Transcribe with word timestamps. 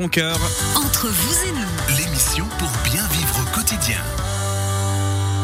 Mon 0.00 0.08
cœur. 0.08 0.40
Entre 0.76 1.08
vous 1.08 1.44
et 1.46 1.52
nous, 1.52 1.98
L'émission 1.98 2.46
pour 2.58 2.70
bien 2.90 3.06
vivre 3.08 3.38
au 3.38 3.54
quotidien. 3.54 3.98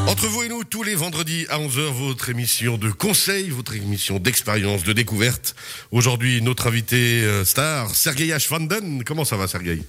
Entre 0.06 0.26
vous 0.28 0.44
et 0.44 0.48
nous, 0.48 0.64
tous 0.64 0.82
les 0.82 0.94
vendredis 0.94 1.44
à 1.50 1.58
11h, 1.58 1.92
votre 1.92 2.30
émission 2.30 2.78
de 2.78 2.90
conseil, 2.90 3.50
votre 3.50 3.74
émission 3.74 4.18
d'expérience, 4.18 4.82
de 4.82 4.94
découverte. 4.94 5.54
Aujourd'hui, 5.90 6.40
notre 6.40 6.68
invité 6.68 7.22
euh, 7.22 7.44
star, 7.44 7.94
Sergei 7.94 8.32
Ashvanden. 8.32 9.04
Comment 9.04 9.26
ça 9.26 9.36
va, 9.36 9.46
Sergei 9.46 9.82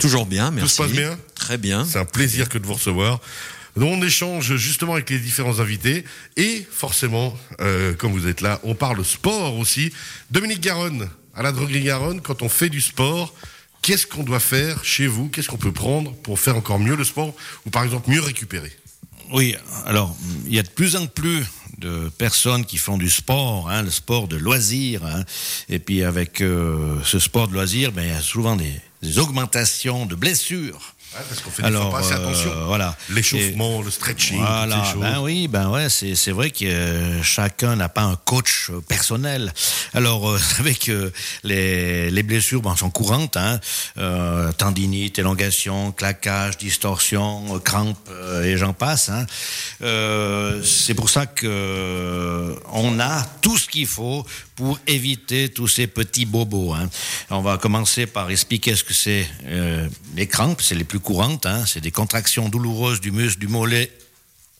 Toujours 0.00 0.26
bien, 0.26 0.50
merci. 0.50 0.74
se 0.74 0.82
passe 0.82 0.90
bien? 0.90 1.16
Très 1.36 1.56
bien. 1.56 1.84
C'est 1.84 2.00
un 2.00 2.04
plaisir 2.04 2.48
que 2.48 2.58
de 2.58 2.66
vous 2.66 2.74
recevoir. 2.74 3.20
On 3.76 4.02
échange 4.02 4.56
justement 4.56 4.94
avec 4.94 5.10
les 5.10 5.20
différents 5.20 5.60
invités 5.60 6.04
et 6.36 6.66
forcément, 6.72 7.38
euh, 7.60 7.94
comme 7.94 8.10
vous 8.10 8.26
êtes 8.26 8.40
là, 8.40 8.58
on 8.64 8.74
parle 8.74 9.04
sport 9.04 9.56
aussi. 9.56 9.92
Dominique 10.32 10.60
Garonne, 10.60 11.08
à 11.36 11.44
la 11.44 11.52
droguerie 11.52 11.84
Garonne, 11.84 12.20
quand 12.20 12.42
on 12.42 12.48
fait 12.48 12.68
du 12.68 12.80
sport, 12.80 13.32
qu'est-ce 13.82 14.06
qu'on 14.06 14.22
doit 14.22 14.40
faire 14.40 14.84
chez 14.84 15.06
vous? 15.06 15.28
Qu'est-ce 15.28 15.48
qu'on 15.48 15.56
peut 15.56 15.72
prendre 15.72 16.12
pour 16.12 16.38
faire 16.38 16.56
encore 16.56 16.78
mieux 16.78 16.96
le 16.96 17.04
sport 17.04 17.34
ou 17.66 17.70
par 17.70 17.84
exemple 17.84 18.10
mieux 18.10 18.20
récupérer? 18.20 18.72
Oui, 19.32 19.54
alors 19.84 20.16
il 20.46 20.54
y 20.54 20.58
a 20.58 20.62
de 20.62 20.68
plus 20.68 20.96
en 20.96 21.06
plus 21.06 21.44
de 21.78 22.10
personnes 22.18 22.64
qui 22.64 22.76
font 22.76 22.98
du 22.98 23.10
sport, 23.10 23.70
hein, 23.70 23.82
le 23.82 23.90
sport 23.90 24.26
de 24.26 24.36
loisir, 24.36 25.04
hein. 25.04 25.24
et 25.68 25.78
puis 25.78 26.02
avec 26.02 26.40
euh, 26.40 26.98
ce 27.04 27.18
sport 27.18 27.46
de 27.46 27.52
loisir, 27.52 27.92
ben, 27.92 28.02
il 28.02 28.08
y 28.08 28.12
a 28.12 28.20
souvent 28.20 28.56
des, 28.56 28.72
des 29.02 29.18
augmentations 29.18 30.06
de 30.06 30.14
blessures. 30.14 30.94
Ouais, 31.14 31.24
Parce 31.28 31.40
qu'on 31.40 31.50
fait 31.50 31.62
des 31.62 31.72
fois 31.72 31.90
pas 31.90 31.98
assez 32.00 32.12
euh, 32.12 32.16
attention. 32.16 32.66
voilà. 32.66 32.96
L'échauffement, 33.10 33.80
le 33.80 33.90
stretching, 33.90 34.36
toutes 34.38 34.46
Voilà, 34.46 34.84
ces 34.84 34.92
choses. 34.92 35.00
ben 35.00 35.20
oui, 35.20 35.48
ben 35.48 35.70
ouais, 35.70 35.88
c'est 35.88 36.14
c'est 36.14 36.32
vrai 36.32 36.50
que 36.50 36.64
euh, 36.66 37.22
chacun 37.22 37.76
n'a 37.76 37.88
pas 37.88 38.02
un 38.02 38.16
coach 38.16 38.68
euh, 38.70 38.80
personnel. 38.82 39.52
Alors, 39.94 40.28
euh, 40.28 40.36
vous 40.36 40.54
savez 40.56 40.74
que 40.74 41.10
les, 41.44 42.10
les 42.10 42.22
blessures 42.22 42.60
ben, 42.60 42.76
sont 42.76 42.90
courantes, 42.90 43.36
hein, 43.38 43.58
euh, 43.96 44.52
tendinite, 44.52 45.18
élongation, 45.18 45.92
claquage, 45.92 46.58
distorsion, 46.58 47.56
euh, 47.56 47.58
crampes, 47.58 47.96
euh, 48.10 48.44
et 48.44 48.58
j'en 48.58 48.74
passe. 48.74 49.08
Hein. 49.08 49.24
Euh, 49.82 50.62
c'est 50.62 50.94
pour 50.94 51.08
ça 51.08 51.24
que 51.26 51.46
euh, 51.46 52.54
on 52.72 53.00
a 53.00 53.22
tout 53.40 53.56
ce 53.56 53.66
qu'il 53.68 53.86
faut 53.86 54.26
pour 54.56 54.78
éviter 54.86 55.48
tous 55.48 55.68
ces 55.68 55.86
petits 55.86 56.26
bobos. 56.26 56.74
Hein. 56.74 56.88
On 57.30 57.40
va 57.40 57.56
commencer 57.58 58.06
par 58.06 58.30
expliquer 58.30 58.74
ce 58.76 58.84
que 58.84 58.92
c'est 58.92 59.26
euh, 59.46 59.88
les 60.16 60.26
crampes, 60.26 60.60
c'est 60.60 60.74
les 60.74 60.84
plus 60.84 60.97
courantes, 60.98 61.46
hein. 61.46 61.64
c'est 61.66 61.80
des 61.80 61.90
contractions 61.90 62.48
douloureuses 62.48 63.00
du 63.00 63.10
muscle 63.10 63.38
du 63.38 63.48
mollet 63.48 63.90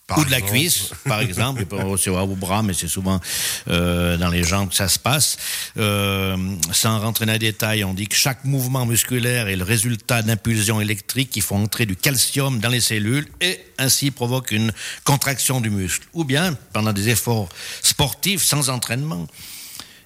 Par 0.07 0.19
ou 0.19 0.25
de 0.25 0.31
la 0.31 0.39
exemple. 0.39 0.53
cuisse, 0.59 0.91
par 1.05 1.21
exemple, 1.21 1.65
c'est 1.99 2.11
au 2.11 2.27
bras, 2.37 2.63
mais 2.63 2.75
c'est 2.75 2.89
souvent 2.89 3.21
euh, 3.69 4.17
dans 4.17 4.31
les 4.31 4.45
jambes 4.45 4.71
que 4.71 4.75
ça 4.75 4.89
se 4.89 4.99
passe. 4.99 5.37
Euh, 5.77 6.37
sans 6.73 6.99
rentrer 6.99 7.27
dans 7.27 7.33
les 7.33 7.39
détails, 7.39 7.85
on 7.85 7.95
dit 7.95 8.09
que 8.09 8.17
chaque 8.17 8.45
mouvement 8.45 8.87
musculaire 8.87 9.49
est 9.49 9.57
le 9.57 9.65
résultat 9.65 10.23
d'impulsions 10.23 10.81
électriques 10.81 11.31
qui 11.31 11.41
font 11.41 11.63
entrer 11.63 11.87
du 11.87 11.97
calcium 11.97 12.59
dans 12.59 12.71
les 12.71 12.81
cellules 12.81 13.29
et 13.41 13.61
ainsi 13.79 14.11
provoque 14.11 14.51
une 14.51 14.73
contraction 15.05 15.61
du 15.61 15.71
muscle. 15.71 16.07
Ou 16.15 16.25
bien, 16.25 16.57
pendant 16.73 16.93
des 16.93 17.09
efforts 17.09 17.49
sportifs 17.83 18.43
sans 18.43 18.71
entraînement, 18.71 19.27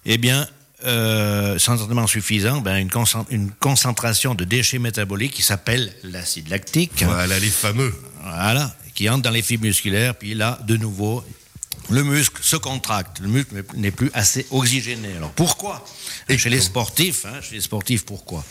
eh 0.05 0.19
bien, 0.19 0.49
euh, 0.85 1.59
sans 1.59 1.81
entraînement 1.81 2.07
suffisant, 2.07 2.61
ben, 2.61 2.77
une, 2.77 2.91
concent- 2.91 3.27
une 3.31 3.51
concentration 3.51 4.35
de 4.35 4.45
déchets 4.45 4.79
métaboliques 4.79 5.33
qui 5.33 5.43
s'appelle 5.43 5.93
l'acide 6.03 6.49
lactique. 6.49 7.03
Voilà, 7.05 7.39
les 7.39 7.51
fameux. 7.51 7.95
Voilà, 8.23 8.75
qui 8.95 9.09
entre 9.09 9.23
dans 9.23 9.31
les 9.31 9.43
fibres 9.43 9.65
musculaires, 9.65 10.15
puis 10.15 10.35
là, 10.35 10.59
de 10.67 10.77
nouveau, 10.77 11.25
le 11.91 12.05
muscle 12.05 12.43
se 12.43 12.57
contracte, 12.57 13.19
le 13.21 13.29
muscle 13.29 13.65
n'est 13.75 13.91
plus 13.91 14.11
assez 14.15 14.47
oxygéné. 14.51 15.17
Alors 15.17 15.33
pourquoi? 15.33 15.85
Et 16.29 16.39
chez 16.39 16.51
les 16.51 16.61
sportifs, 16.61 17.27
hein, 17.27 17.41
chez 17.43 17.57
les 17.57 17.61
sportifs, 17.61 18.05
pourquoi? 18.05 18.45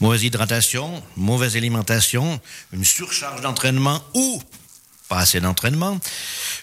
Mauvaise 0.00 0.22
hydratation, 0.22 1.02
mauvaise 1.16 1.56
alimentation, 1.56 2.40
une 2.72 2.84
surcharge 2.84 3.40
d'entraînement 3.40 4.02
ou 4.14 4.42
pas 5.08 5.18
assez 5.18 5.40
d'entraînement, 5.40 5.98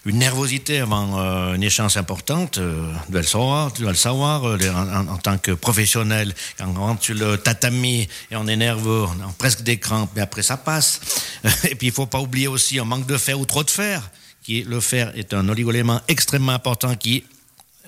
une 0.05 0.19
nervosité 0.19 0.79
avant 0.79 1.19
euh, 1.19 1.55
une 1.55 1.63
échéance 1.63 1.97
importante, 1.97 2.59
euh, 2.59 2.91
tu 3.05 3.11
dois 3.11 3.21
le 3.21 3.27
savoir, 3.27 3.73
tu 3.73 3.81
dois 3.81 3.91
le 3.91 3.97
savoir 3.97 4.47
euh, 4.47 4.57
en, 4.71 5.17
tant 5.17 5.37
que 5.37 5.51
professionnel, 5.51 6.33
quand 6.57 6.67
on 6.67 6.79
rentre 6.79 7.03
sur 7.03 7.15
le 7.15 7.37
tatami 7.37 8.07
et 8.29 8.35
on 8.35 8.47
est 8.47 8.55
nerveux, 8.55 9.03
on 9.03 9.27
a 9.27 9.33
presque 9.37 9.63
des 9.63 9.77
crampes, 9.77 10.11
mais 10.15 10.21
après 10.21 10.43
ça 10.43 10.57
passe. 10.57 11.01
Et 11.69 11.75
puis 11.75 11.87
il 11.87 11.93
faut 11.93 12.05
pas 12.05 12.19
oublier 12.19 12.47
aussi 12.47 12.79
un 12.79 12.85
manque 12.85 13.07
de 13.07 13.17
fer 13.17 13.39
ou 13.39 13.45
trop 13.45 13.63
de 13.63 13.71
fer, 13.71 14.09
qui 14.43 14.61
le 14.61 14.79
fer 14.79 15.11
est 15.15 15.33
un 15.33 15.49
oligoélément 15.49 15.99
extrêmement 16.07 16.51
important 16.51 16.95
qui 16.95 17.23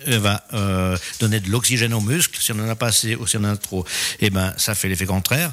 euh, 0.07 0.19
va 0.19 0.43
donner 1.19 1.39
de 1.39 1.49
l'oxygène 1.49 1.93
aux 1.93 2.01
muscles. 2.01 2.39
Si 2.41 2.51
on 2.51 2.59
en 2.59 2.69
a 2.69 2.75
pas 2.75 2.87
assez 2.87 3.15
ou 3.15 3.27
si 3.27 3.37
on 3.37 3.43
en 3.43 3.53
a 3.53 3.57
trop, 3.57 3.85
eh 4.19 4.29
ben 4.31 4.53
ça 4.57 4.73
fait 4.73 4.89
l'effet 4.89 5.05
contraire. 5.05 5.51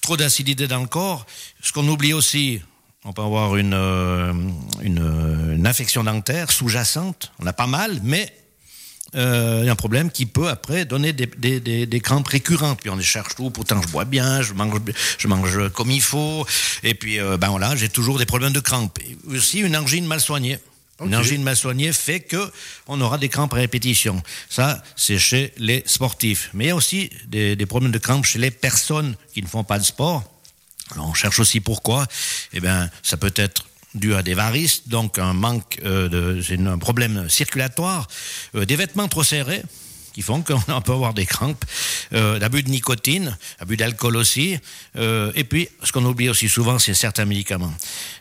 Trop 0.00 0.16
d'acidité 0.16 0.66
dans 0.66 0.80
le 0.80 0.86
corps. 0.86 1.24
Ce 1.60 1.72
qu'on 1.72 1.86
oublie 1.86 2.12
aussi, 2.12 2.60
on 3.04 3.12
peut 3.12 3.22
avoir 3.22 3.56
une, 3.56 3.74
euh, 3.74 4.32
une, 4.82 5.54
une 5.56 5.66
infection 5.66 6.04
dentaire 6.04 6.50
sous-jacente. 6.50 7.32
On 7.38 7.46
a 7.46 7.52
pas 7.52 7.66
mal, 7.66 7.98
mais 8.02 8.32
euh, 9.16 9.60
il 9.62 9.66
y 9.66 9.68
a 9.68 9.72
un 9.72 9.76
problème 9.76 10.10
qui 10.10 10.26
peut 10.26 10.48
après 10.48 10.84
donner 10.84 11.12
des, 11.12 11.26
des, 11.26 11.60
des, 11.60 11.86
des 11.86 12.00
crampes 12.00 12.28
récurrentes. 12.28 12.80
Puis 12.80 12.90
on 12.90 12.96
les 12.96 13.02
cherche 13.02 13.34
tout, 13.34 13.50
pourtant 13.50 13.80
je 13.82 13.88
bois 13.88 14.04
bien, 14.04 14.42
je 14.42 14.52
mange, 14.52 14.78
je 15.18 15.28
mange 15.28 15.68
comme 15.70 15.90
il 15.90 16.02
faut, 16.02 16.46
et 16.82 16.94
puis 16.94 17.18
euh, 17.18 17.36
ben 17.36 17.48
voilà, 17.48 17.74
j'ai 17.74 17.88
toujours 17.88 18.18
des 18.18 18.26
problèmes 18.26 18.52
de 18.52 18.60
crampes. 18.60 18.98
Et 19.00 19.16
aussi 19.36 19.60
une 19.60 19.76
angine 19.76 20.06
mal 20.06 20.20
soignée. 20.20 20.58
Une 21.02 21.16
angine 21.16 21.42
mal 21.42 21.56
soignée 21.56 21.94
fait 21.94 22.20
que 22.20 22.52
on 22.86 23.00
aura 23.00 23.16
des 23.16 23.30
crampes 23.30 23.54
à 23.54 23.56
répétition. 23.56 24.22
Ça, 24.50 24.82
c'est 24.96 25.18
chez 25.18 25.54
les 25.56 25.82
sportifs. 25.86 26.50
Mais 26.52 26.64
il 26.64 26.68
y 26.68 26.70
a 26.72 26.76
aussi 26.76 27.08
des, 27.26 27.56
des 27.56 27.64
problèmes 27.64 27.90
de 27.90 27.96
crampes 27.96 28.26
chez 28.26 28.38
les 28.38 28.50
personnes 28.50 29.16
qui 29.32 29.40
ne 29.40 29.46
font 29.46 29.64
pas 29.64 29.78
de 29.78 29.84
sport. 29.84 30.22
Alors, 30.92 31.08
on 31.08 31.14
cherche 31.14 31.38
aussi 31.40 31.60
pourquoi. 31.60 32.06
Eh 32.52 32.60
bien, 32.60 32.90
ça 33.02 33.16
peut 33.16 33.32
être 33.36 33.66
dû 33.94 34.14
à 34.14 34.22
des 34.22 34.34
varices, 34.34 34.88
donc 34.88 35.18
un 35.18 35.32
manque 35.32 35.80
euh, 35.84 36.08
de, 36.08 36.66
un 36.66 36.78
problème 36.78 37.28
circulatoire, 37.28 38.06
euh, 38.54 38.64
des 38.64 38.76
vêtements 38.76 39.08
trop 39.08 39.24
serrés 39.24 39.62
qui 40.12 40.22
font 40.22 40.42
qu'on 40.42 40.58
peut 40.80 40.92
avoir 40.92 41.14
des 41.14 41.26
crampes, 41.26 41.64
euh, 42.12 42.38
l'abus 42.38 42.62
de 42.62 42.70
nicotine, 42.70 43.36
abus 43.58 43.76
d'alcool 43.76 44.16
aussi, 44.16 44.58
euh, 44.96 45.32
et 45.34 45.44
puis 45.44 45.68
ce 45.82 45.92
qu'on 45.92 46.04
oublie 46.04 46.28
aussi 46.28 46.48
souvent, 46.48 46.78
c'est 46.78 46.94
certains 46.94 47.24
médicaments. 47.24 47.72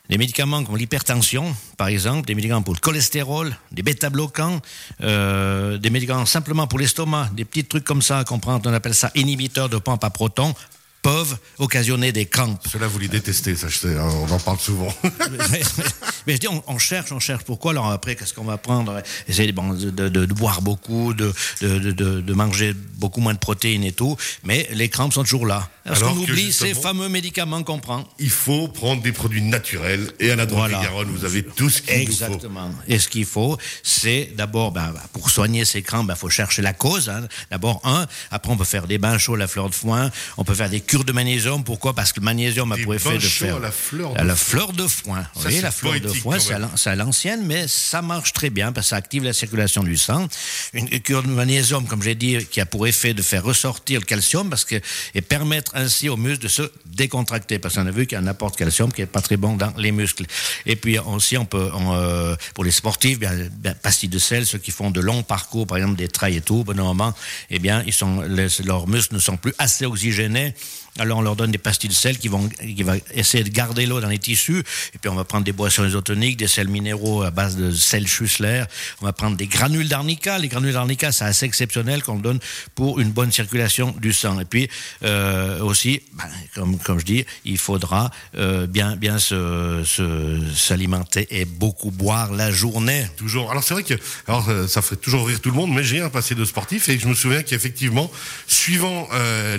Des 0.09 0.17
médicaments 0.17 0.63
comme 0.63 0.78
l'hypertension, 0.78 1.56
par 1.78 1.88
exemple, 1.88 2.25
des 2.25 2.35
médicaments 2.35 2.61
pour 2.61 2.73
le 2.73 2.79
cholestérol, 2.79 3.56
des 3.72 3.84
bêta-bloquants, 3.84 4.61
euh, 5.01 5.78
des 5.78 5.90
médicaments 5.90 6.25
simplement 6.25 6.67
pour 6.67 6.79
l'estomac, 6.79 7.29
des 7.34 7.46
petits 7.46 7.66
trucs 7.66 7.84
comme 7.84 8.01
ça 8.01 8.23
qu'on 8.23 8.40
prend, 8.40 8.61
on 8.63 8.73
appelle 8.73 8.96
ça 8.96 9.11
inhibiteurs 9.16 9.69
de 9.69 9.78
pompe 9.78 10.03
à 10.03 10.09
protons, 10.09 10.56
peuvent 11.02 11.38
occasionner 11.58 12.12
des 12.12 12.26
crampes. 12.26 12.62
Cela, 12.72 12.88
vous 12.88 13.00
les 13.00 13.08
détestez, 13.08 13.56
ça, 13.56 13.68
je 13.70 13.78
sais, 13.78 13.98
hein, 13.98 14.10
on 14.28 14.32
en 14.34 14.40
parle 14.40 14.60
souvent. 14.60 14.94
mais, 16.28 16.34
je 16.36 16.40
dis, 16.40 16.48
on, 16.48 16.62
on 16.68 16.78
cherche, 16.78 17.12
on 17.12 17.20
cherche. 17.20 17.44
Pourquoi 17.44 17.72
Alors 17.72 17.90
après, 17.92 18.16
qu'est-ce 18.16 18.34
qu'on 18.34 18.44
va 18.44 18.58
prendre? 18.58 19.02
Essayer 19.28 19.52
bon, 19.52 19.74
de, 19.74 19.90
de- 19.90 20.09
de 20.09 20.34
boire 20.34 20.62
beaucoup, 20.62 21.14
de- 21.14 21.34
de 21.62 22.34
manger 22.34 22.74
beaucoup 22.98 23.22
moins 23.22 23.34
de 23.34 23.40
protéines 23.40 23.84
et 23.84 23.92
tout. 23.94 24.18
Mais 24.44 24.68
les 24.74 24.90
crampes 24.90 25.14
sont 25.14 25.24
toujours 25.24 25.46
là. 25.46 25.70
Ce 25.90 25.94
Alors 25.94 26.14
qu'on 26.14 26.22
oublie, 26.22 26.54
ces 26.54 26.74
fameux 26.74 27.10
médicaments 27.10 27.64
qu'on 27.64 27.80
prend. 27.80 28.08
Il 28.20 28.30
faut 28.30 28.68
prendre 28.68 29.02
des 29.02 29.12
produits 29.12 29.42
naturels 29.42 30.12
et 30.20 30.32
à 30.32 30.36
la 30.36 30.46
drogue 30.46 30.70
Voilà. 30.70 30.82
Garonne, 30.84 31.10
vous 31.10 31.26
avez 31.26 31.44
tout 31.44 31.70
ce 31.70 31.82
qu'il 31.82 31.94
faut. 31.96 32.00
Exactement. 32.02 32.72
Et 32.88 33.00
ce 33.00 33.08
qu'il 33.08 33.26
faut, 33.26 33.58
c'est 33.84 34.32
d'abord, 34.36 34.72
ben, 34.72 34.94
pour 35.14 35.30
soigner 35.30 35.66
ces 35.66 35.82
crampes, 35.82 36.10
il 36.10 36.16
faut 36.18 36.30
chercher 36.30 36.62
la 36.62 36.74
cause. 36.74 37.10
hein. 37.10 37.28
D'abord, 37.52 37.82
un. 37.84 38.06
Après, 38.32 38.52
on 38.52 38.58
peut 38.58 38.64
faire 38.64 38.88
des 38.88 38.98
bains 38.98 39.18
chauds 39.18 39.36
à 39.36 39.38
la 39.38 39.48
fleur 39.48 39.70
de 39.70 39.76
foin. 39.76 40.12
On 40.38 40.44
peut 40.44 40.54
faire 40.54 40.70
des 40.70 40.82
cures 40.82 41.04
de 41.06 41.12
magnésium. 41.12 41.64
Pourquoi? 41.64 41.94
Parce 41.94 42.14
que 42.14 42.20
le 42.20 42.26
magnésium 42.26 42.72
a 42.72 42.78
pour 42.78 42.94
effet 42.94 43.16
de 43.16 43.20
faire 43.20 43.58
à 43.58 43.60
la 43.60 43.72
fleur 43.72 44.14
de 44.14 44.20
à 44.20 44.24
la 44.24 44.36
fleur 44.36 44.74
de 44.74 44.88
foin. 44.88 45.26
Ça, 45.36 45.50
oui, 45.50 45.60
la 45.62 45.72
fleur 45.72 46.00
de 46.00 46.08
foin, 46.10 46.38
c'est 46.40 46.90
à 46.90 46.96
l'ancienne, 46.96 47.46
mais 47.46 47.68
ça 47.68 48.02
marche 48.02 48.34
très 48.34 48.50
bien 48.50 48.72
parce 48.72 48.88
que 48.88 48.90
ça 48.90 48.96
active 48.98 49.24
la 49.24 49.34
circulation 49.34 49.84
du 49.84 49.98
sang. 49.98 50.28
Une 50.74 50.88
cure 51.00 51.24
de 51.24 51.28
magnésium, 51.30 51.86
comme 51.88 52.04
j'ai 52.04 52.16
dit, 52.16 52.46
qui 52.50 52.62
a 52.62 52.66
pour 52.66 52.88
effet 52.88 53.14
de 53.14 53.22
faire 53.22 53.44
ressortir 53.44 54.00
le 54.00 54.06
calcium 54.06 54.50
parce 54.50 54.66
que 54.66 54.80
et 55.16 55.22
permettre 55.22 55.76
ainsi 55.79 56.09
aux 56.09 56.17
muscles 56.17 56.44
de 56.44 56.47
se 56.47 56.63
décontracter 56.85 57.59
parce 57.59 57.76
qu'on 57.76 57.87
a 57.87 57.91
vu 57.91 58.05
qu'il 58.05 58.17
y 58.17 58.22
a 58.22 58.23
un 58.23 58.28
apport 58.28 58.52
de 58.52 58.55
calcium 58.55 58.91
qui 58.91 59.02
est 59.02 59.05
pas 59.05 59.22
très 59.22 59.37
bon 59.37 59.55
dans 59.55 59.73
les 59.78 59.91
muscles. 59.91 60.26
Et 60.66 60.76
puis 60.76 60.99
aussi, 60.99 61.37
on 61.37 61.46
peut, 61.46 61.72
euh, 61.73 62.35
pour 62.53 62.64
les 62.64 62.72
sportifs, 62.72 63.20
bien, 63.20 63.31
bien, 63.52 63.73
pastilles 63.73 64.09
de 64.09 64.20
sel, 64.20 64.46
ceux 64.46 64.58
qui 64.58 64.72
font 64.72 64.91
de 64.91 64.99
longs 64.99 65.23
parcours, 65.23 65.66
par 65.66 65.78
exemple 65.78 65.96
des 65.96 66.08
trails 66.08 66.37
et 66.37 66.41
tout, 66.41 66.64
moment, 66.67 67.14
eh 67.49 67.59
bien, 67.59 67.84
ils 67.85 67.93
sont, 67.93 68.22
leurs 68.66 68.87
muscles 68.87 69.16
ne 69.16 69.20
sont 69.20 69.37
plus 69.37 69.53
assez 69.58 69.85
oxygénés. 69.85 70.53
Alors 70.97 71.20
on 71.20 71.22
leur 71.22 71.36
donne 71.36 71.52
des 71.52 71.58
pastilles 71.58 71.90
de 71.90 71.94
sel 71.96 72.18
qui 72.18 72.28
vont, 72.28 72.50
qui 72.50 72.84
va 72.84 72.96
essayer 73.14 73.44
de 73.44 73.50
garder 73.50 73.86
l'eau 73.86 74.02
dans 74.02 74.09
les 74.09 74.18
tissus. 74.18 74.64
Et 74.94 74.97
puis 74.97 75.09
on 75.09 75.16
va 75.16 75.24
prendre 75.24 75.46
des 75.46 75.52
boissons 75.52 75.86
isotoniques, 75.86 76.38
des 76.38 76.47
sels 76.47 76.68
minéraux 76.68 77.22
à 77.24 77.32
base 77.32 77.56
de 77.56 77.72
sel 77.72 78.08
Schussler. 78.08 78.64
On 79.02 79.06
va 79.06 79.14
prendre 79.14 79.38
des 79.38 79.47
granules 79.47 79.88
d'arnica. 79.88 80.38
Les 80.40 80.47
granules 80.47 80.74
d'arnica, 80.74 81.12
c'est 81.12 81.26
assez 81.26 81.46
exceptionnel 81.46 82.03
qu'on 82.03 82.16
le 82.16 82.22
donne 82.22 82.40
pour 82.76 83.00
une 83.00 83.12
bonne 83.12 83.32
circulation 83.32 83.96
du 84.02 84.14
sang. 84.14 84.40
Et 84.40 84.46
puis 84.46 84.68
euh, 85.03 85.59
aussi, 85.62 86.02
ben, 86.14 86.26
comme, 86.56 86.78
comme 86.80 87.00
je 87.00 87.06
dis, 87.06 87.26
il 87.46 87.58
faudra 87.58 88.12
euh, 88.38 88.68
bien, 88.68 88.96
bien 88.96 89.20
se, 89.20 89.84
se- 89.85 90.42
s'alimenter 90.56 91.28
et 91.32 91.46
beaucoup 91.46 91.92
boire 91.92 92.34
la 92.34 92.52
journée. 92.52 93.08
Toujours. 93.18 93.52
Alors 93.52 93.64
c'est 93.64 93.74
vrai 93.74 93.84
que 93.84 93.94
alors 94.28 94.50
euh, 94.50 94.68
ça 94.68 94.82
ferait 94.82 94.96
toujours 94.96 95.28
rire 95.28 95.40
tout 95.40 95.50
le 95.50 95.56
monde, 95.56 95.72
mais 95.74 95.84
j'ai 95.84 96.02
un 96.02 96.09
passé 96.09 96.35
de 96.35 96.46
sportif 96.46 96.90
et 96.90 96.97
je 97.00 97.08
me 97.08 97.14
souviens 97.14 97.44
qu'effectivement, 97.44 98.12
suivant 98.47 99.08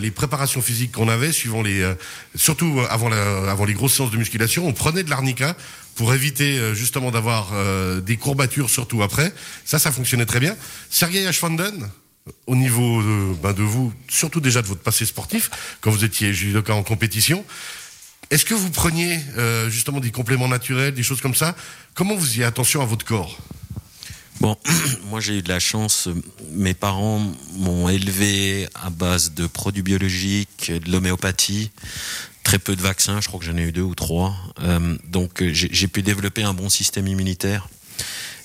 les 0.00 0.10
préparations 0.10 0.60
physiques 0.62 0.92
qu'on 0.92 1.08
avait 1.08 1.19
euh, 1.20 1.94
surtout 2.34 2.80
avant, 2.88 3.64
les 3.64 3.74
grosses 3.74 3.94
séances 3.94 4.10
de 4.10 4.16
musculation, 4.16 4.66
on 4.66 4.72
prenait 4.72 5.02
de 5.02 5.10
l'arnica 5.10 5.56
pour 5.94 6.14
éviter 6.14 6.58
euh, 6.58 6.74
justement 6.74 7.10
d'avoir 7.10 7.50
euh, 7.52 8.00
des 8.00 8.16
courbatures 8.16 8.70
surtout 8.70 9.02
après. 9.02 9.32
Ça, 9.64 9.78
ça 9.78 9.92
fonctionnait 9.92 10.26
très 10.26 10.40
bien. 10.40 10.56
Sergei 10.88 11.26
Ashfanden, 11.26 11.90
au 12.46 12.56
niveau 12.56 13.02
de, 13.02 13.34
ben, 13.42 13.52
de 13.52 13.62
vous, 13.62 13.92
surtout 14.08 14.40
déjà 14.40 14.62
de 14.62 14.66
votre 14.66 14.82
passé 14.82 15.04
sportif, 15.04 15.50
quand 15.80 15.90
vous 15.90 16.04
étiez 16.04 16.32
judoka 16.32 16.74
en 16.74 16.82
compétition, 16.82 17.44
est-ce 18.30 18.44
que 18.44 18.54
vous 18.54 18.70
preniez 18.70 19.18
justement 19.70 19.98
des 19.98 20.12
compléments 20.12 20.46
naturels, 20.46 20.94
des 20.94 21.02
choses 21.02 21.20
comme 21.20 21.34
ça? 21.34 21.56
Comment 21.94 22.14
vous 22.14 22.38
y 22.38 22.44
attention 22.44 22.80
à 22.80 22.84
votre 22.84 23.04
corps? 23.04 23.36
Bon, 24.40 24.56
moi 25.10 25.20
j'ai 25.20 25.38
eu 25.38 25.42
de 25.42 25.48
la 25.48 25.60
chance. 25.60 26.08
Mes 26.52 26.74
parents 26.74 27.20
m'ont 27.56 27.88
élevé 27.88 28.68
à 28.74 28.90
base 28.90 29.34
de 29.34 29.46
produits 29.46 29.82
biologiques, 29.82 30.72
de 30.72 30.90
l'homéopathie, 30.90 31.70
très 32.42 32.58
peu 32.58 32.74
de 32.74 32.80
vaccins. 32.80 33.20
Je 33.20 33.28
crois 33.28 33.38
que 33.38 33.46
j'en 33.46 33.56
ai 33.56 33.62
eu 33.62 33.72
deux 33.72 33.82
ou 33.82 33.94
trois. 33.94 34.34
Euh, 34.62 34.96
donc 35.06 35.44
j'ai 35.44 35.88
pu 35.88 36.02
développer 36.02 36.42
un 36.42 36.54
bon 36.54 36.70
système 36.70 37.06
immunitaire. 37.06 37.68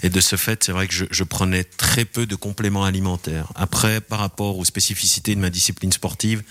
Et 0.04 0.10
de 0.10 0.20
ce 0.20 0.36
fait, 0.36 0.66
c'est 0.66 0.74
vrai 0.74 0.88
que 0.88 0.94
je, 0.94 1.06
je, 1.10 1.24
prenais 1.24 1.64
très 1.64 2.04
peu 2.04 2.26
de 2.26 2.36
compléments 2.36 2.84
alimentaires. 2.84 3.48
Après, 3.56 4.02
par 4.02 4.20
rapport 4.20 4.58
aux 4.58 4.66
spécificités 4.66 5.34
de 5.34 5.40
ma 5.40 5.50
discipline 5.50 5.94
sportive, 5.94 6.44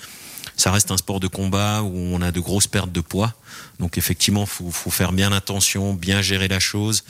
ça 0.56 0.70
reste 0.70 0.90
un 0.90 0.96
sport 0.96 1.20
de 1.20 1.26
combat 1.26 1.82
où 1.82 1.94
on 1.94 2.20
a 2.22 2.30
de 2.30 2.40
grosses 2.40 2.66
pertes 2.66 2.92
de 2.92 3.00
poids. 3.00 3.34
Donc 3.80 3.98
effectivement, 3.98 4.46
faut, 4.46 4.70
faut 4.70 4.90
faire 4.90 5.12
bien 5.12 5.32
attention, 5.32 5.94
bien 5.94 6.22
gérer 6.22 6.48
la 6.48 6.60
chose. 6.60 7.04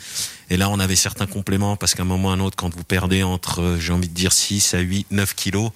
Et 0.49 0.57
là, 0.57 0.69
on 0.69 0.79
avait 0.79 0.95
certains 0.95 1.27
compléments 1.27 1.75
parce 1.75 1.93
qu'à 1.93 2.03
un 2.03 2.05
moment 2.05 2.29
ou 2.29 2.31
à 2.31 2.33
un 2.33 2.39
autre, 2.39 2.55
quand 2.55 2.73
vous 2.73 2.83
perdez 2.83 3.23
entre, 3.23 3.77
j'ai 3.79 3.93
envie 3.93 4.09
de 4.09 4.13
dire 4.13 4.33
6 4.33 4.73
à 4.73 4.79
8, 4.79 5.07
9 5.11 5.35
kilos, 5.35 5.71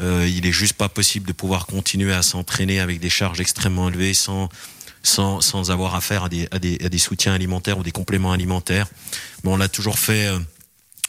euh, 0.00 0.28
il 0.28 0.46
est 0.46 0.52
juste 0.52 0.74
pas 0.74 0.88
possible 0.88 1.26
de 1.26 1.32
pouvoir 1.32 1.66
continuer 1.66 2.12
à 2.12 2.22
s'entraîner 2.22 2.80
avec 2.80 3.00
des 3.00 3.10
charges 3.10 3.40
extrêmement 3.40 3.88
élevées 3.88 4.14
sans 4.14 4.48
sans, 5.02 5.40
sans 5.40 5.70
avoir 5.70 5.94
affaire 5.94 6.24
à 6.24 6.28
des, 6.28 6.48
à, 6.50 6.58
des, 6.58 6.78
à 6.84 6.88
des 6.88 6.98
soutiens 6.98 7.32
alimentaires 7.32 7.78
ou 7.78 7.82
des 7.82 7.92
compléments 7.92 8.32
alimentaires. 8.32 8.86
Bon, 9.44 9.54
on 9.54 9.56
l'a 9.56 9.68
toujours 9.68 9.98
fait 9.98 10.26
euh, 10.26 10.38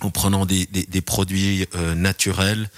en 0.02 0.10
prenant 0.10 0.46
des, 0.46 0.66
des, 0.66 1.02
produits 1.02 1.68
euh, 1.76 1.96
naturels. 1.96 2.70